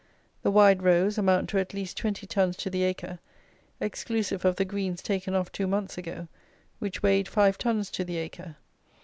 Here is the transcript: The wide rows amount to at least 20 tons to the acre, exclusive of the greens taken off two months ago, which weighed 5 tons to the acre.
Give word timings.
The 0.41 0.49
wide 0.49 0.81
rows 0.81 1.19
amount 1.19 1.49
to 1.51 1.59
at 1.59 1.75
least 1.75 1.95
20 1.97 2.25
tons 2.25 2.57
to 2.57 2.71
the 2.71 2.81
acre, 2.81 3.19
exclusive 3.79 4.43
of 4.45 4.55
the 4.55 4.65
greens 4.65 5.03
taken 5.03 5.35
off 5.35 5.51
two 5.51 5.67
months 5.67 5.95
ago, 5.95 6.27
which 6.79 7.03
weighed 7.03 7.27
5 7.27 7.59
tons 7.59 7.91
to 7.91 8.03
the 8.03 8.17
acre. 8.17 8.55